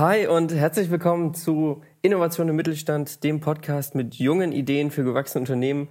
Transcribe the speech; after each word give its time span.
Hi 0.00 0.26
und 0.26 0.54
herzlich 0.54 0.90
willkommen 0.90 1.34
zu 1.34 1.82
Innovation 2.00 2.48
im 2.48 2.56
Mittelstand, 2.56 3.22
dem 3.22 3.40
Podcast 3.40 3.94
mit 3.94 4.14
jungen 4.14 4.50
Ideen 4.50 4.90
für 4.90 5.04
gewachsene 5.04 5.42
Unternehmen. 5.42 5.90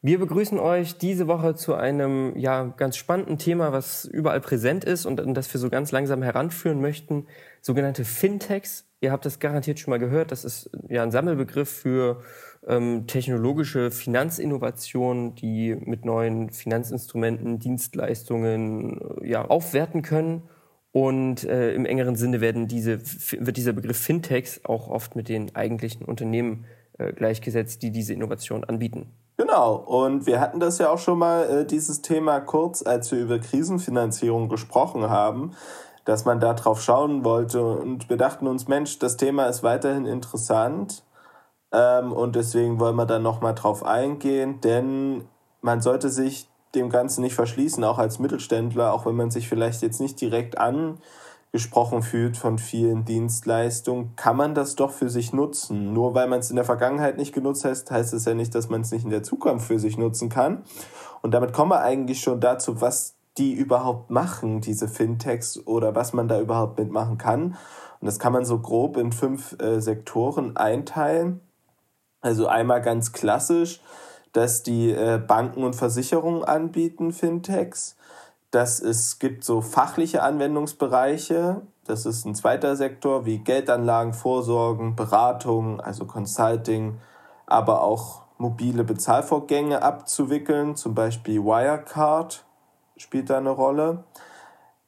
Wir 0.00 0.20
begrüßen 0.20 0.60
euch 0.60 0.96
diese 0.96 1.26
Woche 1.26 1.56
zu 1.56 1.74
einem 1.74 2.36
ja 2.36 2.72
ganz 2.76 2.96
spannenden 2.96 3.36
Thema, 3.36 3.72
was 3.72 4.04
überall 4.04 4.40
präsent 4.40 4.84
ist 4.84 5.06
und 5.06 5.16
das 5.34 5.52
wir 5.52 5.60
so 5.60 5.70
ganz 5.70 5.90
langsam 5.90 6.22
heranführen 6.22 6.80
möchten, 6.80 7.26
sogenannte 7.60 8.04
Fintechs. 8.04 8.86
Ihr 9.00 9.10
habt 9.10 9.26
das 9.26 9.40
garantiert 9.40 9.80
schon 9.80 9.90
mal 9.90 9.98
gehört. 9.98 10.30
Das 10.30 10.44
ist 10.44 10.70
ja 10.88 11.02
ein 11.02 11.10
Sammelbegriff 11.10 11.68
für 11.68 12.22
ähm, 12.64 13.08
technologische 13.08 13.90
Finanzinnovationen, 13.90 15.34
die 15.34 15.74
mit 15.74 16.04
neuen 16.04 16.50
Finanzinstrumenten, 16.50 17.58
Dienstleistungen 17.58 19.00
äh, 19.20 19.28
ja 19.28 19.44
aufwerten 19.46 20.02
können 20.02 20.48
und 20.92 21.44
äh, 21.44 21.74
im 21.74 21.84
engeren 21.84 22.16
Sinne 22.16 22.40
werden 22.40 22.66
diese, 22.66 23.00
wird 23.00 23.56
dieser 23.56 23.72
Begriff 23.72 23.98
Fintechs 23.98 24.60
auch 24.64 24.88
oft 24.88 25.16
mit 25.16 25.28
den 25.28 25.54
eigentlichen 25.54 26.04
Unternehmen 26.04 26.64
äh, 26.98 27.12
gleichgesetzt, 27.12 27.82
die 27.82 27.90
diese 27.90 28.14
Innovation 28.14 28.64
anbieten. 28.64 29.12
Genau, 29.36 29.76
und 29.76 30.26
wir 30.26 30.40
hatten 30.40 30.58
das 30.58 30.78
ja 30.78 30.90
auch 30.90 30.98
schon 30.98 31.18
mal, 31.18 31.60
äh, 31.60 31.64
dieses 31.64 32.02
Thema 32.02 32.40
kurz, 32.40 32.82
als 32.82 33.12
wir 33.12 33.20
über 33.20 33.38
Krisenfinanzierung 33.38 34.48
gesprochen 34.48 35.08
haben, 35.08 35.52
dass 36.04 36.24
man 36.24 36.40
da 36.40 36.54
drauf 36.54 36.82
schauen 36.82 37.24
wollte. 37.24 37.64
Und 37.64 38.08
wir 38.08 38.16
dachten 38.16 38.48
uns, 38.48 38.66
Mensch, 38.66 38.98
das 38.98 39.16
Thema 39.16 39.46
ist 39.46 39.62
weiterhin 39.62 40.06
interessant. 40.06 41.04
Ähm, 41.70 42.12
und 42.12 42.34
deswegen 42.34 42.80
wollen 42.80 42.96
wir 42.96 43.06
da 43.06 43.18
nochmal 43.18 43.54
drauf 43.54 43.84
eingehen, 43.84 44.60
denn 44.62 45.28
man 45.60 45.82
sollte 45.82 46.08
sich 46.08 46.47
dem 46.74 46.90
Ganzen 46.90 47.22
nicht 47.22 47.34
verschließen, 47.34 47.82
auch 47.84 47.98
als 47.98 48.18
Mittelständler, 48.18 48.92
auch 48.92 49.06
wenn 49.06 49.16
man 49.16 49.30
sich 49.30 49.48
vielleicht 49.48 49.82
jetzt 49.82 50.00
nicht 50.00 50.20
direkt 50.20 50.58
angesprochen 50.58 52.02
fühlt 52.02 52.36
von 52.36 52.58
vielen 52.58 53.04
Dienstleistungen, 53.04 54.14
kann 54.16 54.36
man 54.36 54.54
das 54.54 54.76
doch 54.76 54.92
für 54.92 55.08
sich 55.08 55.32
nutzen. 55.32 55.92
Nur 55.92 56.14
weil 56.14 56.28
man 56.28 56.40
es 56.40 56.50
in 56.50 56.56
der 56.56 56.64
Vergangenheit 56.64 57.16
nicht 57.16 57.34
genutzt 57.34 57.64
hat, 57.64 57.90
heißt 57.90 58.12
es 58.12 58.24
ja 58.24 58.34
nicht, 58.34 58.54
dass 58.54 58.68
man 58.68 58.82
es 58.82 58.90
nicht 58.90 59.04
in 59.04 59.10
der 59.10 59.22
Zukunft 59.22 59.66
für 59.66 59.78
sich 59.78 59.96
nutzen 59.96 60.28
kann. 60.28 60.62
Und 61.22 61.32
damit 61.32 61.52
kommen 61.52 61.70
wir 61.70 61.80
eigentlich 61.80 62.20
schon 62.20 62.40
dazu, 62.40 62.80
was 62.80 63.14
die 63.38 63.52
überhaupt 63.52 64.10
machen, 64.10 64.60
diese 64.60 64.88
Fintechs, 64.88 65.64
oder 65.66 65.94
was 65.94 66.12
man 66.12 66.28
da 66.28 66.40
überhaupt 66.40 66.78
mitmachen 66.78 67.18
kann. 67.18 67.56
Und 68.00 68.06
das 68.06 68.18
kann 68.18 68.32
man 68.32 68.44
so 68.44 68.58
grob 68.58 68.96
in 68.96 69.12
fünf 69.12 69.56
äh, 69.60 69.80
Sektoren 69.80 70.56
einteilen. 70.56 71.40
Also 72.20 72.46
einmal 72.48 72.82
ganz 72.82 73.12
klassisch 73.12 73.80
dass 74.38 74.62
die 74.62 74.92
äh, 74.92 75.18
Banken 75.18 75.64
und 75.64 75.74
Versicherungen 75.74 76.44
anbieten, 76.44 77.12
Fintechs. 77.12 77.96
Dass 78.52 78.78
es 78.78 79.18
gibt 79.18 79.42
so 79.42 79.60
fachliche 79.60 80.22
Anwendungsbereiche. 80.22 81.62
Das 81.84 82.06
ist 82.06 82.24
ein 82.24 82.36
zweiter 82.36 82.76
Sektor 82.76 83.26
wie 83.26 83.38
Geldanlagen, 83.38 84.14
Vorsorgen, 84.14 84.94
Beratung, 84.94 85.80
also 85.80 86.04
Consulting, 86.04 87.00
aber 87.46 87.82
auch 87.82 88.22
mobile 88.36 88.84
Bezahlvorgänge 88.84 89.82
abzuwickeln, 89.82 90.76
zum 90.76 90.94
Beispiel 90.94 91.42
Wirecard 91.42 92.44
spielt 92.96 93.30
da 93.30 93.38
eine 93.38 93.50
Rolle. 93.50 94.04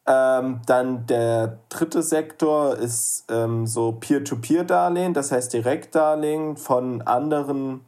Ähm, 0.06 0.61
dann 0.67 1.06
der 1.06 1.59
dritte 1.71 2.05
Sektor 2.05 2.77
ist 2.77 3.25
ähm, 3.28 3.67
so 3.67 3.91
Peer-to-Peer-Darlehen, 3.98 5.12
das 5.12 5.33
heißt 5.33 5.53
Direktdarlehen 5.53 6.56
von 6.56 7.03
anderen 7.03 7.84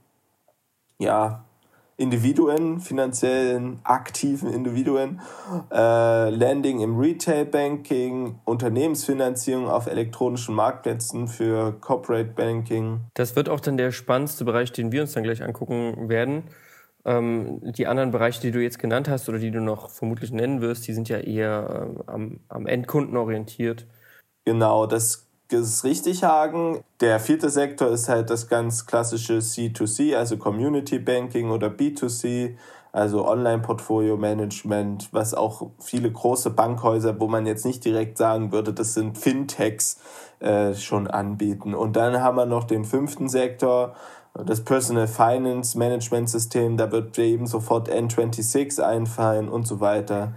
ja, 0.99 1.45
Individuen, 2.03 2.81
finanziellen 2.81 3.79
aktiven 3.85 4.53
Individuen, 4.53 5.21
äh, 5.71 6.31
Landing 6.31 6.81
im 6.81 6.99
Retail 6.99 7.45
Banking, 7.45 8.41
Unternehmensfinanzierung 8.45 9.69
auf 9.69 9.87
elektronischen 9.87 10.57
Marktplätzen 10.57 11.29
für 11.29 11.73
Corporate 11.81 12.31
Banking. 12.35 13.03
Das 13.15 13.37
wird 13.37 13.49
auch 13.49 13.61
dann 13.61 13.77
der 13.77 13.93
spannendste 13.93 14.45
Bereich, 14.45 14.73
den 14.73 14.91
wir 14.91 15.03
uns 15.03 15.13
dann 15.13 15.23
gleich 15.23 15.45
angucken 15.45 16.09
werden. 16.09 16.43
Ähm, 17.05 17.61
die 17.73 17.87
anderen 17.87 18.11
Bereiche, 18.11 18.41
die 18.41 18.51
du 18.51 18.61
jetzt 18.61 18.81
genannt 18.81 19.09
hast 19.09 19.29
oder 19.29 19.39
die 19.39 19.53
du 19.53 19.61
noch 19.61 19.91
vermutlich 19.91 20.33
nennen 20.33 20.61
wirst, 20.61 20.89
die 20.89 20.95
sind 20.95 21.09
ja 21.09 21.19
eher 21.19 21.87
ähm, 21.87 22.03
am, 22.07 22.41
am 22.49 22.67
Endkunden 22.67 23.17
orientiert. 23.17 23.87
Genau, 24.45 24.87
das 24.87 25.29
ist 25.53 25.85
richtig, 25.85 26.25
Hagen. 26.25 26.83
Der 27.01 27.21
vierte 27.21 27.51
Sektor 27.51 27.89
ist 27.89 28.09
halt 28.09 28.31
das 28.31 28.49
ganz 28.49 28.87
klassische 28.87 29.39
C2C, 29.39 30.17
also 30.17 30.37
Community 30.37 30.99
Banking 30.99 31.51
oder 31.51 31.69
B2C, 31.69 32.57
also 32.93 33.27
Online-Portfolio 33.27 34.17
Management, 34.17 35.09
was 35.13 35.33
auch 35.35 35.71
viele 35.79 36.13
große 36.13 36.51
Bankhäuser, 36.51 37.19
wo 37.19 37.27
man 37.27 37.47
jetzt 37.47 37.65
nicht 37.65 37.85
direkt 37.85 38.19
sagen 38.19 38.53
würde, 38.53 38.75
das 38.75 38.95
sind 38.95 39.17
Fintechs, 39.17 39.99
äh, 40.41 40.75
schon 40.75 41.07
anbieten. 41.07 41.75
Und 41.75 41.97
dann 41.97 42.21
haben 42.23 42.37
wir 42.37 42.47
noch 42.47 42.65
den 42.65 42.85
fünften 42.85 43.29
Sektor, 43.29 43.95
das 44.35 44.65
Personal 44.65 45.07
Finance 45.07 45.77
Management 45.77 46.29
System, 46.29 46.77
da 46.77 46.91
wird 46.91 47.19
eben 47.19 47.47
sofort 47.47 47.91
N26 47.91 48.81
einfallen 48.81 49.49
und 49.49 49.67
so 49.67 49.81
weiter. 49.81 50.35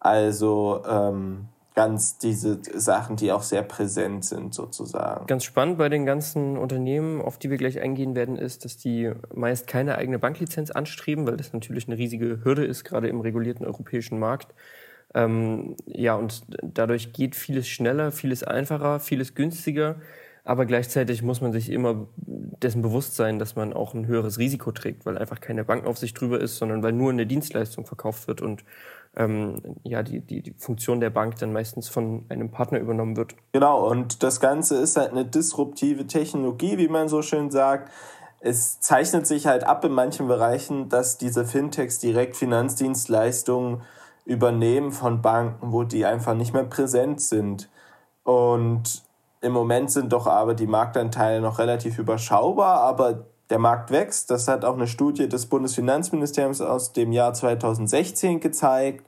Also 0.00 0.82
ähm, 0.88 1.48
ganz 1.74 2.18
diese 2.18 2.60
Sachen, 2.72 3.16
die 3.16 3.32
auch 3.32 3.42
sehr 3.42 3.62
präsent 3.62 4.24
sind 4.24 4.54
sozusagen. 4.54 5.26
Ganz 5.26 5.44
spannend 5.44 5.76
bei 5.76 5.88
den 5.88 6.06
ganzen 6.06 6.56
Unternehmen, 6.56 7.20
auf 7.20 7.36
die 7.36 7.50
wir 7.50 7.56
gleich 7.56 7.80
eingehen 7.80 8.14
werden, 8.14 8.36
ist, 8.36 8.64
dass 8.64 8.76
die 8.76 9.12
meist 9.34 9.66
keine 9.66 9.98
eigene 9.98 10.20
Banklizenz 10.20 10.70
anstreben, 10.70 11.26
weil 11.26 11.36
das 11.36 11.52
natürlich 11.52 11.88
eine 11.88 11.98
riesige 11.98 12.44
Hürde 12.44 12.64
ist, 12.64 12.84
gerade 12.84 13.08
im 13.08 13.20
regulierten 13.20 13.66
europäischen 13.66 14.20
Markt. 14.20 14.54
Ähm, 15.14 15.76
ja, 15.86 16.14
und 16.14 16.44
dadurch 16.62 17.12
geht 17.12 17.34
vieles 17.34 17.66
schneller, 17.68 18.12
vieles 18.12 18.44
einfacher, 18.44 19.00
vieles 19.00 19.34
günstiger. 19.34 19.96
Aber 20.44 20.66
gleichzeitig 20.66 21.22
muss 21.22 21.40
man 21.40 21.52
sich 21.52 21.70
immer 21.70 22.06
dessen 22.16 22.82
bewusst 22.82 23.16
sein, 23.16 23.38
dass 23.38 23.56
man 23.56 23.72
auch 23.72 23.94
ein 23.94 24.06
höheres 24.06 24.38
Risiko 24.38 24.72
trägt, 24.72 25.06
weil 25.06 25.16
einfach 25.16 25.40
keine 25.40 25.64
Bankaufsicht 25.64 26.20
drüber 26.20 26.38
ist, 26.38 26.56
sondern 26.56 26.82
weil 26.82 26.92
nur 26.92 27.10
eine 27.10 27.26
Dienstleistung 27.26 27.86
verkauft 27.86 28.28
wird 28.28 28.42
und 28.42 28.62
ähm, 29.16 29.56
ja, 29.84 30.02
die, 30.02 30.20
die, 30.20 30.42
die 30.42 30.54
Funktion 30.58 31.00
der 31.00 31.10
Bank 31.10 31.36
dann 31.38 31.52
meistens 31.52 31.88
von 31.88 32.26
einem 32.28 32.50
Partner 32.50 32.78
übernommen 32.78 33.16
wird. 33.16 33.34
Genau, 33.52 33.88
und 33.88 34.22
das 34.22 34.40
Ganze 34.40 34.76
ist 34.76 34.96
halt 34.96 35.12
eine 35.12 35.24
disruptive 35.24 36.06
Technologie, 36.06 36.78
wie 36.78 36.88
man 36.88 37.08
so 37.08 37.22
schön 37.22 37.50
sagt. 37.50 37.90
Es 38.40 38.80
zeichnet 38.80 39.26
sich 39.26 39.46
halt 39.46 39.64
ab 39.64 39.84
in 39.84 39.92
manchen 39.92 40.28
Bereichen, 40.28 40.88
dass 40.88 41.16
diese 41.16 41.44
Fintechs 41.44 41.98
direkt 41.98 42.36
Finanzdienstleistungen 42.36 43.82
übernehmen 44.24 44.92
von 44.92 45.22
Banken, 45.22 45.72
wo 45.72 45.84
die 45.84 46.04
einfach 46.04 46.34
nicht 46.34 46.52
mehr 46.52 46.64
präsent 46.64 47.20
sind. 47.20 47.68
Und 48.22 49.02
im 49.40 49.52
Moment 49.52 49.90
sind 49.90 50.12
doch 50.12 50.26
aber 50.26 50.54
die 50.54 50.66
Marktanteile 50.66 51.40
noch 51.40 51.58
relativ 51.58 51.98
überschaubar, 51.98 52.80
aber 52.80 53.26
der 53.50 53.58
Markt 53.58 53.90
wächst. 53.90 54.30
Das 54.30 54.48
hat 54.48 54.64
auch 54.64 54.74
eine 54.74 54.86
Studie 54.86 55.28
des 55.28 55.46
Bundesfinanzministeriums 55.46 56.60
aus 56.60 56.92
dem 56.92 57.12
Jahr 57.12 57.34
2016 57.34 58.40
gezeigt. 58.40 59.06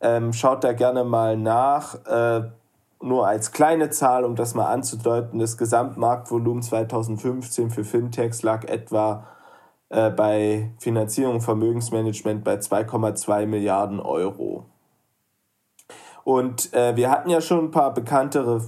Ähm, 0.00 0.32
schaut 0.32 0.64
da 0.64 0.72
gerne 0.72 1.04
mal 1.04 1.36
nach. 1.36 1.94
Äh, 2.06 2.50
nur 3.00 3.26
als 3.26 3.52
kleine 3.52 3.90
Zahl, 3.90 4.24
um 4.24 4.34
das 4.34 4.54
mal 4.54 4.66
anzudeuten, 4.66 5.38
das 5.38 5.58
Gesamtmarktvolumen 5.58 6.62
2015 6.62 7.70
für 7.70 7.84
Fintechs 7.84 8.42
lag 8.42 8.64
etwa 8.64 9.26
äh, 9.90 10.10
bei 10.10 10.70
Finanzierung 10.78 11.34
und 11.34 11.40
Vermögensmanagement 11.42 12.44
bei 12.44 12.54
2,2 12.54 13.46
Milliarden 13.46 14.00
Euro. 14.00 14.64
Und 16.24 16.72
äh, 16.72 16.96
wir 16.96 17.10
hatten 17.10 17.28
ja 17.28 17.40
schon 17.40 17.66
ein 17.66 17.70
paar 17.70 17.92
bekanntere 17.92 18.62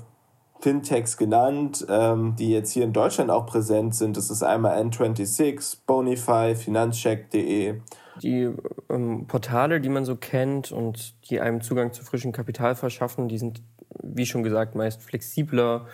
Fintechs 0.67 1.17
genannt, 1.17 1.87
ähm, 1.89 2.35
die 2.37 2.51
jetzt 2.51 2.73
hier 2.73 2.83
in 2.83 2.93
Deutschland 2.93 3.31
auch 3.31 3.47
präsent 3.47 3.95
sind. 3.95 4.17
Das 4.17 4.31
ist 4.31 4.43
einmal 4.43 4.83
N26, 4.83 5.77
Bonify, 5.87 6.57
Finanzcheck.de. 6.57 7.83
Die 8.21 8.51
ähm, 8.91 9.27
Portale, 9.29 9.81
die 9.81 9.89
man 9.89 10.05
so 10.05 10.17
kennt 10.17 10.73
und 10.73 11.15
die 11.31 11.39
einem 11.39 11.61
Zugang 11.61 11.93
zu 11.93 12.03
frischem 12.03 12.33
Kapital 12.33 12.75
verschaffen, 12.75 13.29
die 13.29 13.39
sind, 13.39 13.63
wie 14.03 14.27
schon 14.27 14.43
gesagt, 14.43 14.75
meist 14.75 15.05
flexibler 15.05 15.87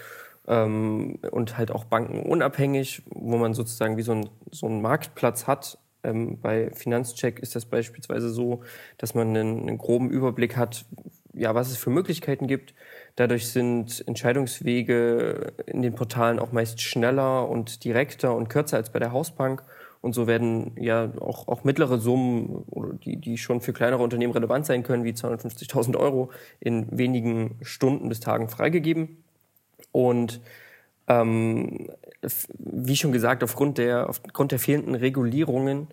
ähm, 0.48 1.18
und 1.30 1.58
halt 1.58 1.70
auch 1.70 1.84
bankenunabhängig, 1.84 3.02
wo 3.10 3.36
man 3.36 3.52
sozusagen 3.52 3.98
wie 3.98 4.02
so, 4.02 4.12
ein, 4.12 4.30
so 4.50 4.68
einen 4.68 4.80
Marktplatz 4.80 5.46
hat. 5.46 5.76
Ähm, 6.02 6.40
bei 6.40 6.70
Finanzcheck 6.70 7.40
ist 7.40 7.54
das 7.54 7.66
beispielsweise 7.66 8.30
so, 8.30 8.62
dass 8.96 9.14
man 9.14 9.36
einen, 9.36 9.68
einen 9.68 9.76
groben 9.76 10.08
Überblick 10.08 10.56
hat, 10.56 10.86
ja, 11.34 11.54
was 11.54 11.70
es 11.70 11.76
für 11.76 11.90
Möglichkeiten 11.90 12.46
gibt 12.46 12.74
Dadurch 13.16 13.48
sind 13.48 14.02
Entscheidungswege 14.06 15.52
in 15.66 15.82
den 15.82 15.94
Portalen 15.94 16.38
auch 16.38 16.52
meist 16.52 16.80
schneller 16.80 17.48
und 17.48 17.84
direkter 17.84 18.34
und 18.34 18.48
kürzer 18.48 18.78
als 18.78 18.90
bei 18.90 18.98
der 18.98 19.12
Hausbank. 19.12 19.62
Und 20.00 20.14
so 20.14 20.26
werden 20.26 20.72
ja 20.80 21.12
auch, 21.20 21.46
auch 21.46 21.62
mittlere 21.62 21.98
Summen, 21.98 22.64
die, 23.04 23.16
die 23.16 23.38
schon 23.38 23.60
für 23.60 23.72
kleinere 23.72 24.02
Unternehmen 24.02 24.32
relevant 24.32 24.66
sein 24.66 24.82
können, 24.82 25.04
wie 25.04 25.12
250.000 25.12 25.96
Euro, 25.96 26.30
in 26.58 26.86
wenigen 26.96 27.58
Stunden 27.60 28.08
bis 28.08 28.18
Tagen 28.18 28.48
freigegeben. 28.48 29.22
Und 29.92 30.40
ähm, 31.06 31.90
wie 32.58 32.96
schon 32.96 33.12
gesagt, 33.12 33.44
aufgrund 33.44 33.78
der, 33.78 34.08
aufgrund 34.08 34.52
der 34.52 34.58
fehlenden 34.58 34.94
Regulierungen 34.94 35.88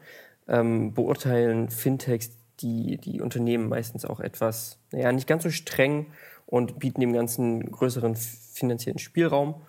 ähm, 0.47 0.93
beurteilen 0.93 1.69
Fintechs 1.69 2.31
die, 2.61 2.97
die 2.97 3.21
Unternehmen 3.21 3.69
meistens 3.69 4.05
auch 4.05 4.19
etwas, 4.19 4.79
naja, 4.91 5.11
nicht 5.11 5.27
ganz 5.27 5.43
so 5.43 5.49
streng 5.49 6.07
und 6.45 6.79
bieten 6.79 7.01
dem 7.01 7.13
Ganzen 7.13 7.71
größeren 7.71 8.15
finanziellen 8.15 8.99
Spielraum. 8.99 9.61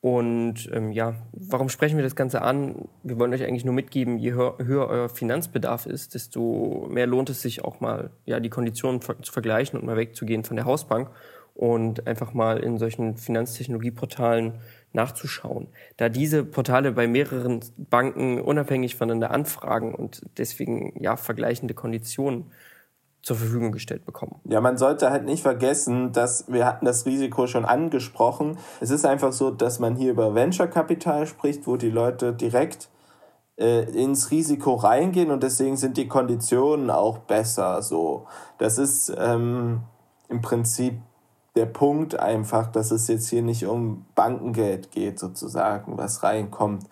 Und 0.00 0.70
ähm, 0.72 0.92
ja, 0.92 1.16
warum 1.32 1.68
sprechen 1.68 1.96
wir 1.96 2.04
das 2.04 2.14
Ganze 2.14 2.42
an? 2.42 2.88
Wir 3.02 3.18
wollen 3.18 3.32
euch 3.34 3.42
eigentlich 3.42 3.64
nur 3.64 3.74
mitgeben, 3.74 4.18
je 4.18 4.32
höher, 4.32 4.56
höher, 4.58 4.86
euer 4.88 5.08
Finanzbedarf 5.08 5.86
ist, 5.86 6.14
desto 6.14 6.86
mehr 6.88 7.08
lohnt 7.08 7.30
es 7.30 7.42
sich 7.42 7.64
auch 7.64 7.80
mal, 7.80 8.10
ja, 8.24 8.38
die 8.38 8.50
Konditionen 8.50 9.00
zu 9.00 9.32
vergleichen 9.32 9.78
und 9.78 9.84
mal 9.84 9.96
wegzugehen 9.96 10.44
von 10.44 10.54
der 10.54 10.66
Hausbank 10.66 11.10
und 11.58 12.06
einfach 12.06 12.34
mal 12.34 12.58
in 12.58 12.78
solchen 12.78 13.16
Finanztechnologieportalen 13.16 14.60
nachzuschauen. 14.92 15.66
Da 15.96 16.08
diese 16.08 16.44
Portale 16.44 16.92
bei 16.92 17.08
mehreren 17.08 17.60
Banken 17.76 18.40
unabhängig 18.40 18.94
voneinander 18.94 19.32
anfragen 19.32 19.92
und 19.92 20.22
deswegen 20.38 20.94
ja 21.02 21.16
vergleichende 21.16 21.74
Konditionen 21.74 22.52
zur 23.22 23.34
Verfügung 23.34 23.72
gestellt 23.72 24.06
bekommen. 24.06 24.36
Ja, 24.44 24.60
man 24.60 24.78
sollte 24.78 25.10
halt 25.10 25.24
nicht 25.24 25.42
vergessen, 25.42 26.12
dass 26.12 26.44
wir 26.46 26.64
hatten 26.64 26.86
das 26.86 27.06
Risiko 27.06 27.48
schon 27.48 27.64
angesprochen. 27.64 28.56
Es 28.80 28.90
ist 28.90 29.04
einfach 29.04 29.32
so, 29.32 29.50
dass 29.50 29.80
man 29.80 29.96
hier 29.96 30.12
über 30.12 30.36
Venture-Kapital 30.36 31.26
spricht, 31.26 31.66
wo 31.66 31.76
die 31.76 31.90
Leute 31.90 32.32
direkt 32.32 32.88
äh, 33.56 33.82
ins 34.00 34.30
Risiko 34.30 34.76
reingehen 34.76 35.32
und 35.32 35.42
deswegen 35.42 35.76
sind 35.76 35.96
die 35.96 36.06
Konditionen 36.06 36.88
auch 36.88 37.18
besser. 37.18 37.82
So, 37.82 38.28
das 38.58 38.78
ist 38.78 39.12
ähm, 39.18 39.80
im 40.28 40.40
Prinzip 40.40 40.94
der 41.56 41.66
Punkt 41.66 42.18
einfach, 42.18 42.70
dass 42.70 42.90
es 42.90 43.08
jetzt 43.08 43.28
hier 43.28 43.42
nicht 43.42 43.66
um 43.66 44.06
Bankengeld 44.14 44.90
geht, 44.90 45.18
sozusagen, 45.18 45.98
was 45.98 46.22
reinkommt. 46.22 46.84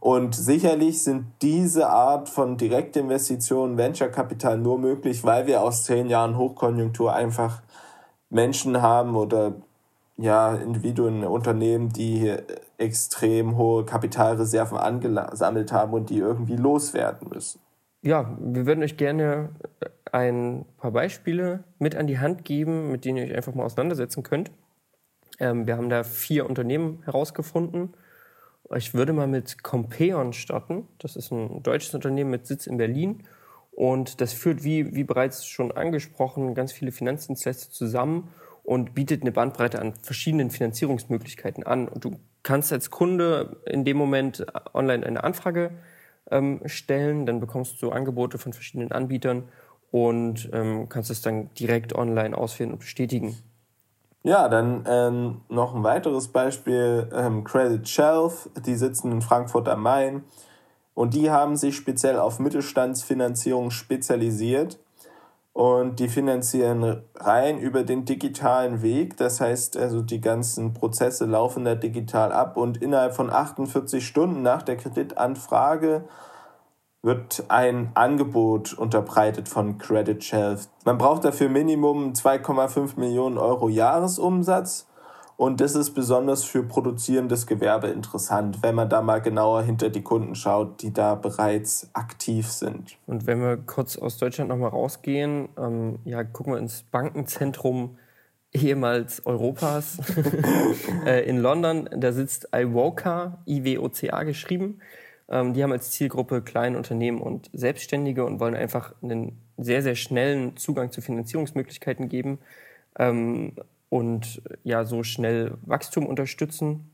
Und 0.00 0.34
sicherlich 0.34 1.02
sind 1.02 1.26
diese 1.40 1.88
Art 1.88 2.28
von 2.28 2.56
Direktinvestitionen, 2.58 3.78
Venture-Kapital 3.78 4.58
nur 4.58 4.78
möglich, 4.78 5.24
weil 5.24 5.46
wir 5.46 5.62
aus 5.62 5.84
zehn 5.84 6.08
Jahren 6.10 6.36
Hochkonjunktur 6.36 7.14
einfach 7.14 7.62
Menschen 8.28 8.82
haben 8.82 9.16
oder 9.16 9.54
ja, 10.16 10.54
Individuen, 10.54 11.24
Unternehmen, 11.24 11.88
die 11.88 12.34
extrem 12.78 13.56
hohe 13.56 13.84
Kapitalreserven 13.84 14.76
angesammelt 14.76 15.72
haben 15.72 15.94
und 15.94 16.10
die 16.10 16.18
irgendwie 16.18 16.56
loswerden 16.56 17.28
müssen. 17.32 17.60
Ja, 18.02 18.36
wir 18.38 18.66
würden 18.66 18.84
euch 18.84 18.98
gerne 18.98 19.48
ein 20.14 20.64
paar 20.78 20.92
Beispiele 20.92 21.64
mit 21.78 21.96
an 21.96 22.06
die 22.06 22.18
Hand 22.18 22.44
geben, 22.44 22.90
mit 22.90 23.04
denen 23.04 23.18
ihr 23.18 23.24
euch 23.24 23.36
einfach 23.36 23.54
mal 23.54 23.64
auseinandersetzen 23.64 24.22
könnt. 24.22 24.50
Ähm, 25.38 25.66
wir 25.66 25.76
haben 25.76 25.88
da 25.88 26.04
vier 26.04 26.48
Unternehmen 26.48 27.02
herausgefunden 27.04 27.94
ich 28.76 28.94
würde 28.94 29.12
mal 29.12 29.26
mit 29.26 29.62
Compeon 29.62 30.32
starten. 30.32 30.88
Das 30.98 31.16
ist 31.16 31.30
ein 31.30 31.62
deutsches 31.62 31.94
Unternehmen 31.94 32.30
mit 32.30 32.46
Sitz 32.46 32.66
in 32.66 32.78
Berlin. 32.78 33.22
Und 33.72 34.20
das 34.20 34.32
führt, 34.32 34.64
wie, 34.64 34.94
wie 34.94 35.04
bereits 35.04 35.46
schon 35.46 35.72
angesprochen, 35.72 36.54
ganz 36.54 36.72
viele 36.72 36.92
Finanzdienstleister 36.92 37.70
zusammen 37.70 38.28
und 38.62 38.94
bietet 38.94 39.22
eine 39.22 39.32
Bandbreite 39.32 39.80
an 39.80 39.94
verschiedenen 39.94 40.50
Finanzierungsmöglichkeiten 40.50 41.64
an. 41.64 41.88
Und 41.88 42.04
du 42.04 42.16
kannst 42.42 42.72
als 42.72 42.90
Kunde 42.90 43.60
in 43.66 43.84
dem 43.84 43.96
Moment 43.96 44.46
online 44.72 45.04
eine 45.04 45.24
Anfrage 45.24 45.72
ähm, 46.30 46.60
stellen, 46.64 47.26
dann 47.26 47.40
bekommst 47.40 47.82
du 47.82 47.90
Angebote 47.90 48.38
von 48.38 48.52
verschiedenen 48.52 48.92
Anbietern 48.92 49.48
und 49.94 50.50
ähm, 50.52 50.88
kannst 50.88 51.08
es 51.12 51.22
dann 51.22 51.50
direkt 51.54 51.94
online 51.94 52.36
ausführen 52.36 52.72
und 52.72 52.80
bestätigen. 52.80 53.36
Ja, 54.24 54.48
dann 54.48 54.84
ähm, 54.88 55.42
noch 55.48 55.72
ein 55.72 55.84
weiteres 55.84 56.26
Beispiel, 56.26 57.08
ähm, 57.14 57.44
Credit 57.44 57.88
Shelf, 57.88 58.50
die 58.66 58.74
sitzen 58.74 59.12
in 59.12 59.22
Frankfurt 59.22 59.68
am 59.68 59.84
Main 59.84 60.24
und 60.94 61.14
die 61.14 61.30
haben 61.30 61.56
sich 61.56 61.76
speziell 61.76 62.18
auf 62.18 62.40
Mittelstandsfinanzierung 62.40 63.70
spezialisiert 63.70 64.80
und 65.52 66.00
die 66.00 66.08
finanzieren 66.08 67.04
rein 67.14 67.60
über 67.60 67.84
den 67.84 68.04
digitalen 68.04 68.82
Weg. 68.82 69.16
Das 69.16 69.40
heißt, 69.40 69.76
also 69.76 70.02
die 70.02 70.20
ganzen 70.20 70.74
Prozesse 70.74 71.24
laufen 71.24 71.64
da 71.64 71.76
digital 71.76 72.32
ab 72.32 72.56
und 72.56 72.82
innerhalb 72.82 73.14
von 73.14 73.30
48 73.30 74.04
Stunden 74.04 74.42
nach 74.42 74.62
der 74.62 74.76
Kreditanfrage 74.76 76.02
wird 77.04 77.44
ein 77.48 77.90
Angebot 77.94 78.72
unterbreitet 78.72 79.48
von 79.48 79.78
Credit 79.78 80.22
Shelf. 80.24 80.68
Man 80.84 80.98
braucht 80.98 81.24
dafür 81.24 81.48
Minimum 81.48 82.14
2,5 82.14 82.98
Millionen 82.98 83.38
Euro 83.38 83.68
Jahresumsatz. 83.68 84.88
Und 85.36 85.60
das 85.60 85.74
ist 85.74 85.90
besonders 85.90 86.44
für 86.44 86.62
produzierendes 86.62 87.46
Gewerbe 87.46 87.88
interessant, 87.88 88.62
wenn 88.62 88.76
man 88.76 88.88
da 88.88 89.02
mal 89.02 89.20
genauer 89.20 89.62
hinter 89.62 89.90
die 89.90 90.02
Kunden 90.02 90.36
schaut, 90.36 90.80
die 90.80 90.92
da 90.92 91.16
bereits 91.16 91.90
aktiv 91.92 92.46
sind. 92.48 92.96
Und 93.06 93.26
wenn 93.26 93.40
wir 93.40 93.56
kurz 93.56 93.98
aus 93.98 94.16
Deutschland 94.16 94.48
nochmal 94.48 94.70
rausgehen, 94.70 95.48
ähm, 95.58 95.98
ja, 96.04 96.22
gucken 96.22 96.52
wir 96.52 96.60
ins 96.60 96.84
Bankenzentrum 96.84 97.98
ehemals 98.52 99.26
Europas 99.26 99.98
äh, 101.04 101.28
in 101.28 101.38
London. 101.38 101.90
Da 101.94 102.12
sitzt 102.12 102.48
IWOCA, 102.54 103.42
I-W-O-C-A 103.46 104.22
geschrieben. 104.22 104.80
Ähm, 105.28 105.54
die 105.54 105.62
haben 105.62 105.72
als 105.72 105.90
Zielgruppe 105.90 106.42
kleine 106.42 106.76
Unternehmen 106.76 107.20
und 107.20 107.50
Selbstständige 107.52 108.24
und 108.24 108.40
wollen 108.40 108.54
einfach 108.54 108.94
einen 109.02 109.38
sehr, 109.56 109.82
sehr 109.82 109.94
schnellen 109.94 110.56
Zugang 110.56 110.90
zu 110.90 111.00
Finanzierungsmöglichkeiten 111.00 112.08
geben 112.08 112.38
ähm, 112.98 113.54
und 113.88 114.42
ja, 114.64 114.84
so 114.84 115.02
schnell 115.02 115.56
Wachstum 115.62 116.06
unterstützen. 116.06 116.90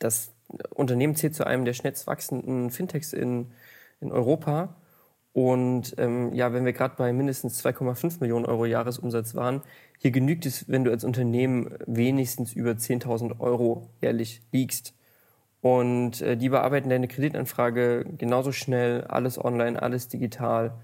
Das 0.00 0.32
Unternehmen 0.70 1.14
zählt 1.14 1.34
zu 1.34 1.46
einem 1.46 1.64
der 1.64 1.74
schnellst 1.74 2.06
wachsenden 2.06 2.70
Fintechs 2.70 3.12
in, 3.12 3.52
in 4.00 4.12
Europa. 4.12 4.74
Und 5.32 5.94
ähm, 5.98 6.32
ja, 6.32 6.52
wenn 6.52 6.64
wir 6.64 6.72
gerade 6.72 6.94
bei 6.96 7.12
mindestens 7.12 7.64
2,5 7.64 8.20
Millionen 8.20 8.46
Euro 8.46 8.66
Jahresumsatz 8.66 9.34
waren, 9.34 9.62
hier 9.98 10.12
genügt 10.12 10.46
es, 10.46 10.68
wenn 10.68 10.84
du 10.84 10.90
als 10.90 11.02
Unternehmen 11.02 11.74
wenigstens 11.86 12.52
über 12.52 12.72
10.000 12.72 13.40
Euro 13.40 13.88
jährlich 14.00 14.42
liegst. 14.52 14.94
Und 15.64 16.20
äh, 16.20 16.36
die 16.36 16.50
bearbeiten 16.50 16.90
deine 16.90 17.08
Kreditanfrage 17.08 18.04
genauso 18.18 18.52
schnell, 18.52 19.04
alles 19.04 19.42
online, 19.42 19.80
alles 19.80 20.08
digital. 20.08 20.74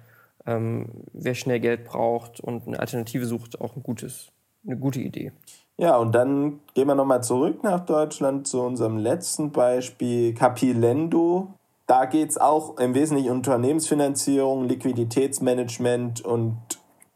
Ähm, 0.47 0.87
wer 1.12 1.35
schnell 1.35 1.61
Geld 1.61 1.85
braucht 1.85 2.41
und 2.41 2.67
eine 2.67 2.81
Alternative 2.81 3.27
sucht, 3.27 3.61
auch 3.61 3.77
ein 3.77 3.82
gutes, 3.82 4.32
eine 4.65 4.79
gute 4.79 5.00
Idee. 5.00 5.32
Ja, 5.77 5.99
und 5.99 6.15
dann 6.15 6.61
gehen 6.73 6.88
wir 6.88 6.94
nochmal 6.94 7.23
zurück 7.23 7.62
nach 7.62 7.81
Deutschland 7.81 8.49
zu 8.49 8.62
unserem 8.62 8.97
letzten 8.97 9.53
Beispiel, 9.53 10.32
Capilendo. 10.32 11.49
Da 11.87 12.07
geht 12.07 12.31
es 12.31 12.38
auch 12.38 12.78
im 12.78 12.95
Wesentlichen 12.95 13.33
um 13.33 13.37
Unternehmensfinanzierung, 13.37 14.66
Liquiditätsmanagement 14.66 16.23
und 16.23 16.57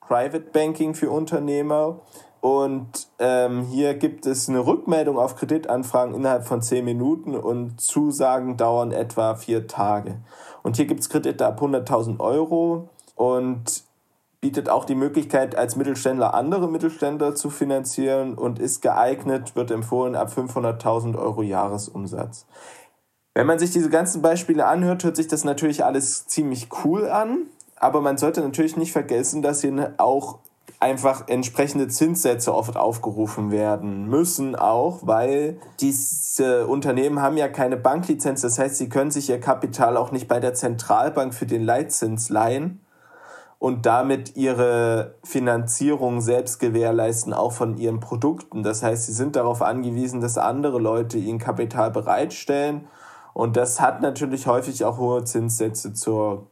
Private 0.02 0.50
Banking 0.52 0.92
für 0.94 1.10
Unternehmer. 1.10 2.00
Und 2.44 3.08
ähm, 3.20 3.62
hier 3.62 3.94
gibt 3.94 4.26
es 4.26 4.50
eine 4.50 4.66
Rückmeldung 4.66 5.18
auf 5.18 5.34
Kreditanfragen 5.34 6.14
innerhalb 6.14 6.46
von 6.46 6.60
zehn 6.60 6.84
Minuten 6.84 7.34
und 7.34 7.80
Zusagen 7.80 8.58
dauern 8.58 8.92
etwa 8.92 9.34
vier 9.34 9.66
Tage. 9.66 10.16
Und 10.62 10.76
hier 10.76 10.84
gibt 10.84 11.00
es 11.00 11.08
Kredite 11.08 11.46
ab 11.46 11.62
100.000 11.62 12.20
Euro 12.20 12.90
und 13.14 13.84
bietet 14.42 14.68
auch 14.68 14.84
die 14.84 14.94
Möglichkeit, 14.94 15.56
als 15.56 15.76
Mittelständler 15.76 16.34
andere 16.34 16.68
Mittelständler 16.68 17.34
zu 17.34 17.48
finanzieren 17.48 18.34
und 18.34 18.58
ist 18.58 18.82
geeignet, 18.82 19.56
wird 19.56 19.70
empfohlen, 19.70 20.14
ab 20.14 20.30
500.000 20.30 21.18
Euro 21.18 21.40
Jahresumsatz. 21.40 22.44
Wenn 23.32 23.46
man 23.46 23.58
sich 23.58 23.70
diese 23.70 23.88
ganzen 23.88 24.20
Beispiele 24.20 24.66
anhört, 24.66 25.02
hört 25.02 25.16
sich 25.16 25.28
das 25.28 25.44
natürlich 25.44 25.82
alles 25.82 26.26
ziemlich 26.26 26.68
cool 26.84 27.08
an, 27.08 27.46
aber 27.76 28.02
man 28.02 28.18
sollte 28.18 28.42
natürlich 28.42 28.76
nicht 28.76 28.92
vergessen, 28.92 29.40
dass 29.40 29.62
hier 29.62 29.94
auch 29.96 30.40
einfach 30.84 31.28
entsprechende 31.28 31.88
Zinssätze 31.88 32.54
oft 32.54 32.76
aufgerufen 32.76 33.50
werden 33.50 34.06
müssen, 34.06 34.54
auch 34.54 34.98
weil 35.00 35.56
diese 35.80 36.66
Unternehmen 36.66 37.22
haben 37.22 37.38
ja 37.38 37.48
keine 37.48 37.78
Banklizenz. 37.78 38.42
Das 38.42 38.58
heißt, 38.58 38.76
sie 38.76 38.90
können 38.90 39.10
sich 39.10 39.30
ihr 39.30 39.40
Kapital 39.40 39.96
auch 39.96 40.12
nicht 40.12 40.28
bei 40.28 40.40
der 40.40 40.52
Zentralbank 40.52 41.32
für 41.32 41.46
den 41.46 41.62
Leitzins 41.62 42.28
leihen 42.28 42.80
und 43.58 43.86
damit 43.86 44.36
ihre 44.36 45.14
Finanzierung 45.24 46.20
selbst 46.20 46.58
gewährleisten, 46.60 47.32
auch 47.32 47.52
von 47.52 47.78
ihren 47.78 48.00
Produkten. 48.00 48.62
Das 48.62 48.82
heißt, 48.82 49.06
sie 49.06 49.14
sind 49.14 49.36
darauf 49.36 49.62
angewiesen, 49.62 50.20
dass 50.20 50.36
andere 50.36 50.78
Leute 50.78 51.16
ihnen 51.16 51.38
Kapital 51.38 51.92
bereitstellen. 51.92 52.88
Und 53.32 53.56
das 53.56 53.80
hat 53.80 54.02
natürlich 54.02 54.46
häufig 54.46 54.84
auch 54.84 54.98
hohe 54.98 55.24
Zinssätze 55.24 55.94
zur 55.94 56.48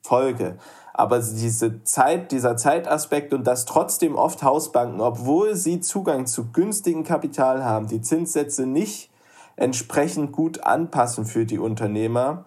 Folge. 0.00 0.58
Aber 0.98 1.20
diese 1.20 1.84
Zeit, 1.84 2.32
dieser 2.32 2.56
Zeitaspekt 2.56 3.32
und 3.32 3.46
dass 3.46 3.66
trotzdem 3.66 4.16
oft 4.16 4.42
Hausbanken, 4.42 5.00
obwohl 5.00 5.54
sie 5.54 5.78
Zugang 5.78 6.26
zu 6.26 6.50
günstigem 6.50 7.04
Kapital 7.04 7.64
haben, 7.64 7.86
die 7.86 8.00
Zinssätze 8.00 8.66
nicht 8.66 9.08
entsprechend 9.54 10.32
gut 10.32 10.64
anpassen 10.64 11.24
für 11.24 11.46
die 11.46 11.60
Unternehmer, 11.60 12.46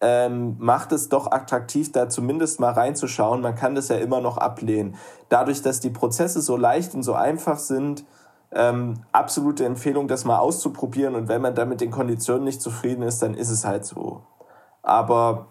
ähm, 0.00 0.56
macht 0.58 0.90
es 0.90 1.08
doch 1.08 1.30
attraktiv, 1.30 1.92
da 1.92 2.08
zumindest 2.08 2.58
mal 2.58 2.72
reinzuschauen. 2.72 3.40
Man 3.40 3.54
kann 3.54 3.76
das 3.76 3.86
ja 3.90 3.96
immer 3.98 4.20
noch 4.20 4.38
ablehnen. 4.38 4.96
Dadurch, 5.28 5.62
dass 5.62 5.78
die 5.78 5.90
Prozesse 5.90 6.42
so 6.42 6.56
leicht 6.56 6.96
und 6.96 7.04
so 7.04 7.14
einfach 7.14 7.60
sind, 7.60 8.04
ähm, 8.50 9.04
absolute 9.12 9.64
Empfehlung, 9.64 10.08
das 10.08 10.24
mal 10.24 10.38
auszuprobieren. 10.38 11.14
Und 11.14 11.28
wenn 11.28 11.40
man 11.40 11.54
da 11.54 11.64
mit 11.64 11.80
den 11.80 11.92
Konditionen 11.92 12.42
nicht 12.42 12.60
zufrieden 12.60 13.04
ist, 13.04 13.22
dann 13.22 13.34
ist 13.34 13.50
es 13.50 13.64
halt 13.64 13.84
so. 13.84 14.24
Aber 14.82 15.46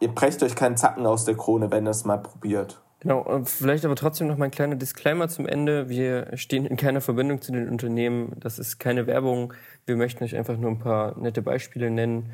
ihr 0.00 0.08
brecht 0.08 0.42
euch 0.42 0.54
keinen 0.54 0.76
Zacken 0.76 1.06
aus 1.06 1.24
der 1.24 1.36
Krone, 1.36 1.70
wenn 1.70 1.86
ihr 1.86 1.90
es 1.90 2.04
mal 2.04 2.18
probiert. 2.18 2.80
Genau, 3.00 3.42
vielleicht 3.44 3.84
aber 3.84 3.94
trotzdem 3.94 4.26
noch 4.26 4.36
mal 4.36 4.46
ein 4.46 4.50
kleiner 4.50 4.74
Disclaimer 4.74 5.28
zum 5.28 5.46
Ende. 5.46 5.88
Wir 5.88 6.36
stehen 6.36 6.66
in 6.66 6.76
keiner 6.76 7.00
Verbindung 7.00 7.40
zu 7.42 7.52
den 7.52 7.68
Unternehmen. 7.68 8.32
Das 8.40 8.58
ist 8.58 8.78
keine 8.78 9.06
Werbung. 9.06 9.52
Wir 9.84 9.96
möchten 9.96 10.24
euch 10.24 10.34
einfach 10.34 10.56
nur 10.56 10.70
ein 10.70 10.78
paar 10.78 11.18
nette 11.18 11.42
Beispiele 11.42 11.90
nennen 11.90 12.32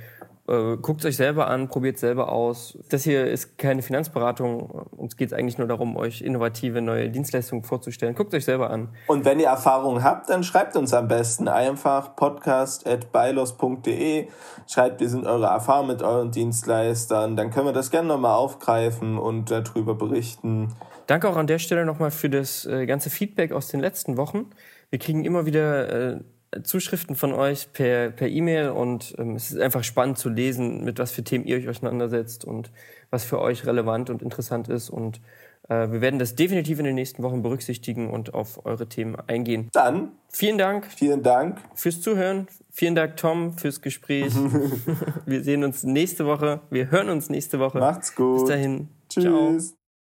äh, 0.53 0.77
guckt 0.77 1.05
euch 1.07 1.17
selber 1.17 1.49
an, 1.49 1.69
probiert 1.69 1.99
selber 1.99 2.31
aus. 2.31 2.77
Das 2.91 3.05
hier 3.05 3.27
ist 3.27 3.57
keine 3.57 3.81
Finanzberatung. 3.81 4.69
Uns 4.97 5.17
geht 5.17 5.29
es 5.29 5.33
eigentlich 5.33 5.57
nur 5.57 5.67
darum, 5.67 5.97
euch 5.97 6.21
innovative 6.21 6.83
neue 6.83 7.09
Dienstleistungen 7.09 7.65
vorzustellen. 7.65 8.15
Guckt 8.15 8.35
euch 8.35 8.45
selber 8.45 8.69
an. 8.69 8.91
Und 9.07 9.25
wenn 9.25 9.41
ihr 9.41 9.47
Erfahrungen 9.47 10.05
habt, 10.05 10.29
dann 10.29 10.45
schreibt 10.45 10.77
uns 10.77 10.93
am 10.93 11.09
besten 11.09 11.49
einfach 11.49 12.17
podcast.bylos.de. 12.17 14.29
Schreibt, 14.67 15.01
wie 15.01 15.07
sind 15.07 15.27
eure 15.27 15.47
Erfahrungen 15.47 15.89
mit 15.89 16.03
euren 16.03 16.31
Dienstleistern. 16.31 17.35
Dann 17.35 17.51
können 17.51 17.65
wir 17.67 17.73
das 17.73 17.91
gerne 17.91 18.09
nochmal 18.09 18.37
aufgreifen 18.37 19.17
und 19.17 19.51
darüber 19.51 19.95
berichten. 19.95 20.69
Danke 21.07 21.31
auch 21.31 21.37
an 21.37 21.47
der 21.47 21.59
Stelle 21.59 21.87
nochmal 21.87 22.11
für 22.11 22.29
das 22.29 22.67
äh, 22.67 22.85
ganze 22.85 23.09
Feedback 23.09 23.53
aus 23.53 23.69
den 23.69 23.81
letzten 23.81 24.19
Wochen. 24.19 24.51
Wir 24.91 24.99
kriegen 24.99 25.25
immer 25.25 25.47
wieder 25.47 26.13
äh, 26.13 26.21
Zuschriften 26.63 27.17
von 27.17 27.33
euch 27.33 27.73
per 27.73 28.11
per 28.11 28.29
E-Mail 28.29 28.71
und 28.71 29.15
ähm, 29.19 29.37
es 29.37 29.51
ist 29.51 29.61
einfach 29.61 29.85
spannend 29.85 30.19
zu 30.19 30.29
lesen, 30.29 30.85
mit 30.85 30.99
was 30.99 31.13
für 31.13 31.25
Themen 31.25 31.45
ihr 31.45 31.57
euch 31.57 31.69
auseinandersetzt 31.69 32.45
und 32.45 32.71
was 33.11 33.25
für 33.25 33.41
euch 33.41 33.67
relevant 33.67 34.11
und 34.11 34.23
interessant 34.23 34.69
ist 34.69 34.91
und 34.91 35.21
äh, 35.69 35.91
wir 35.91 36.01
werden 36.01 36.19
das 36.19 36.35
definitiv 36.35 36.79
in 36.79 36.85
den 36.85 36.95
nächsten 36.95 37.23
Wochen 37.23 37.43
berücksichtigen 37.43 38.11
und 38.11 38.35
auf 38.35 38.65
eure 38.67 38.89
Themen 38.89 39.17
eingehen. 39.27 39.69
Dann 39.73 40.13
vielen 40.29 40.59
Dank. 40.59 40.87
Vielen 40.87 41.23
Dank 41.23 41.59
fürs 41.75 42.01
Zuhören. 42.01 42.47
Vielen 42.71 42.95
Dank 42.95 43.17
Tom 43.17 43.57
fürs 43.57 43.81
Gespräch. 43.81 44.33
wir 45.27 45.43
sehen 45.43 45.65
uns 45.65 45.85
nächste 45.85 46.27
Woche. 46.27 46.61
Wir 46.71 46.91
hören 46.91 47.11
uns 47.11 47.31
nächste 47.31 47.59
Woche. 47.59 47.79
Macht's 47.79 48.15
gut. 48.15 48.41
Bis 48.41 48.49
dahin. 48.49 48.89
Tschüss. 49.09 49.25
Ciao. 49.25 49.82